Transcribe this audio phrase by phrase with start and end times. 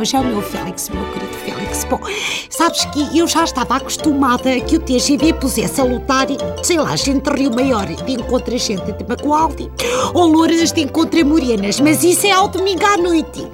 [0.00, 1.84] hoje é o meu Félix, meu querido Félix.
[1.84, 2.00] Bom,
[2.48, 6.26] sabes que eu já estava acostumada que o TGV pusesse a lutar,
[6.62, 9.70] sei lá, gente Rio Maior de encontra gente de Bacoaldi
[10.14, 13.46] ou louras de encontra morenas, mas isso é ao domingo à noite.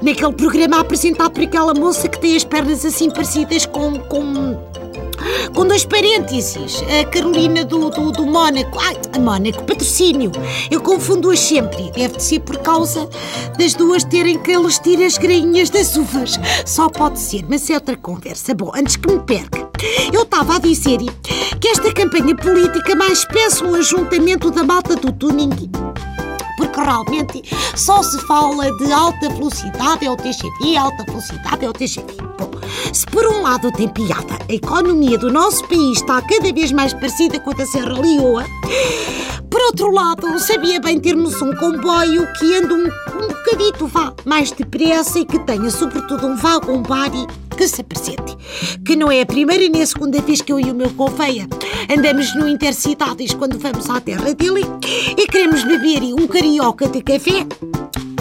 [0.00, 3.98] Naquele programa apresentado por aquela moça que tem as pernas assim parecidas com...
[3.98, 4.77] com
[5.54, 6.82] com dois parênteses.
[7.00, 8.78] A Carolina do, do, do Mónaco.
[8.80, 10.30] Ai, a Mónaco, patrocínio.
[10.70, 11.90] Eu confundo-as sempre.
[11.92, 13.08] Deve de ser por causa
[13.58, 16.38] das duas terem que eles as grainhas das uvas.
[16.64, 18.54] Só pode ser, mas é outra conversa.
[18.54, 19.68] Bom, antes que me perca,
[20.12, 20.98] eu estava a dizer
[21.60, 25.70] que esta campanha política mais peça um ajuntamento da malta do tuning
[26.58, 27.42] porque realmente
[27.76, 32.16] só se fala de alta velocidade é o TGV, alta velocidade é o TGV.
[32.36, 32.47] Bom,
[32.92, 36.92] se por um lado tem piada, a economia do nosso país está cada vez mais
[36.92, 38.44] parecida com a da Serra Leoa,
[39.50, 44.52] por outro lado, sabia bem termos um comboio que anda um, um bocadito vá mais
[44.52, 48.36] depressa e que tenha sobretudo um vagão body que se apresente.
[48.84, 51.48] Que não é a primeira nem a segunda vez que eu e o meu conveia.
[51.90, 54.64] Andamos no Intercidades quando vamos à terra dele
[55.16, 57.46] e queremos beber um carioca de café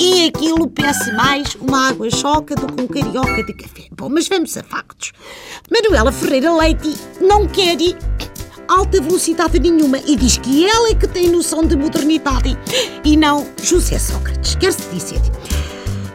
[0.00, 3.82] e aquilo peça mais uma água choca do que um carioca de café.
[3.92, 5.12] Bom, mas vamos a factos.
[5.70, 7.98] Manuela Ferreira Leite não quer ir
[8.66, 12.56] alta velocidade nenhuma e diz que ela é que tem noção de modernidade
[13.04, 14.54] e não José Sócrates.
[14.54, 15.20] Quer-se dizer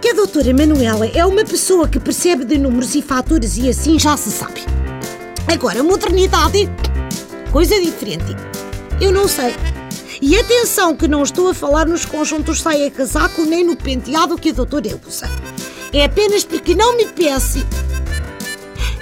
[0.02, 4.00] que a doutora Manuela é uma pessoa que percebe de números e fatores e assim
[4.00, 4.62] já se sabe.
[5.48, 6.68] Agora, modernidade,
[7.52, 8.36] coisa diferente.
[9.00, 9.54] Eu não sei.
[10.22, 14.54] E atenção que não estou a falar nos conjuntos saia-casaco nem no penteado que a
[14.54, 15.30] doutora usa.
[15.92, 17.66] É apenas porque não me pense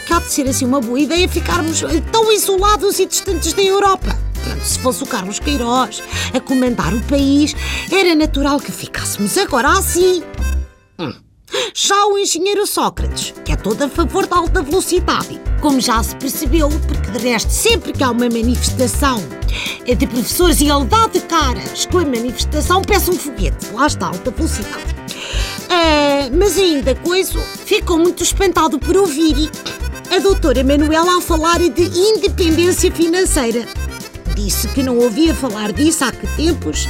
[0.05, 4.17] que há de ser assim uma boa ideia ficarmos tão isolados e distantes da Europa.
[4.63, 7.55] Se fosse o Carlos Queiroz a comandar o país,
[7.91, 10.23] era natural que ficássemos agora assim.
[10.99, 11.13] Hum.
[11.73, 16.13] Já o engenheiro Sócrates, que é todo a favor da alta velocidade, como já se
[16.17, 19.23] percebeu, porque de resto, sempre que há uma manifestação
[19.85, 23.71] de professores e ele dá de caras com a manifestação, peça um foguete.
[23.71, 24.93] Lá está, alta velocidade.
[25.63, 29.49] Uh, mas ainda coisa, ficou muito espantado por ouvir
[30.13, 33.65] a doutora Manuela a falar de independência financeira.
[34.35, 36.89] Disse que não ouvia falar disso há que tempos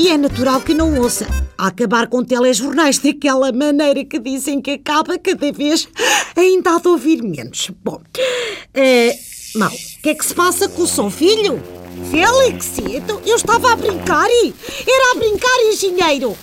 [0.00, 1.26] e é natural que não ouça.
[1.58, 5.86] A acabar com telejornais daquela maneira que dizem que acaba cada vez,
[6.34, 7.70] ainda há de ouvir menos.
[7.84, 11.62] Bom, uh, mal, o que é que se passa com o seu filho?
[12.10, 14.54] Félix, então, eu estava a brincar e...
[14.88, 16.34] Era a brincar, engenheiro!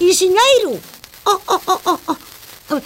[0.00, 0.80] Engenheiro!
[1.24, 2.16] Oh, oh, oh, oh,
[2.72, 2.80] oh.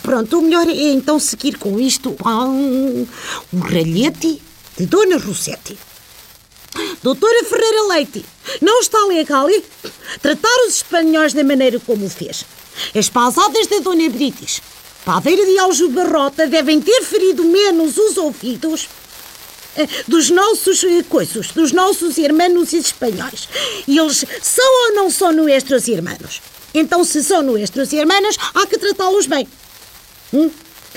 [0.00, 3.06] Pronto, o melhor é então seguir com isto um,
[3.52, 4.40] um ralhete
[4.78, 5.76] de Dona Rossetti.
[7.02, 8.24] Doutora Ferreira Leite,
[8.60, 9.62] não está legal hein?
[10.20, 12.44] tratar os espanhóis da maneira como o fez.
[12.94, 14.60] As pasadas da Dona Brites,
[15.04, 18.88] padeira de aljubarrota, devem ter ferido menos os ouvidos
[19.76, 23.48] eh, dos nossos eh, coisas, dos nossos irmãos espanhóis.
[23.86, 26.42] E eles são ou não são nossos irmãos?
[26.74, 29.46] Então, se são nossos irmãos, há que tratá-los bem.
[30.32, 30.50] Hum?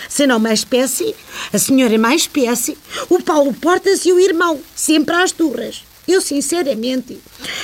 [0.10, 1.16] Se não mais espécie,
[1.52, 2.78] a senhora é mais espécie,
[3.10, 5.84] o Paulo Portas e o irmão, sempre às turras.
[6.08, 7.20] Eu, sinceramente,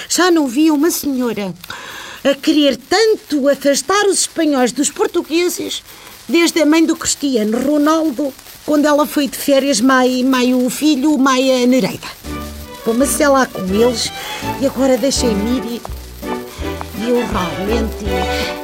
[0.09, 1.53] já não vi uma senhora
[2.23, 5.83] a querer tanto afastar os espanhóis dos portugueses
[6.27, 8.33] desde a mãe do Cristiano Ronaldo,
[8.65, 12.07] quando ela foi de férias, mai, mai o filho, mai a Nereida.
[12.85, 14.11] Bom, mas lá com eles,
[14.59, 15.81] e agora deixem-me ir
[16.97, 18.60] e eu realmente